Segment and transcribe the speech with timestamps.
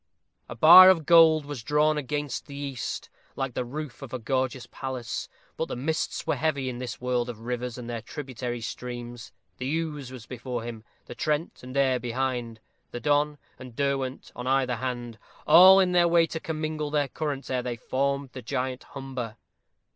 [0.49, 4.65] A bar of gold was drawn against the east, like the roof of a gorgeous
[4.65, 5.29] palace.
[5.57, 9.31] But the mists were heavy in this world of rivers and their tributary streams.
[9.57, 12.59] The Ouse was before him, the Trent and Aire behind;
[12.89, 17.51] the Don and Derwent on either hand, all in their way to commingle their currents
[17.51, 19.37] ere they formed the giant Humber.